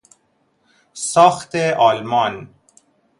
ساخت 0.93 1.55
آلمان 1.79 2.49